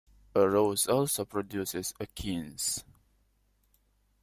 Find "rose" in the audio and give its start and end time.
0.49-0.87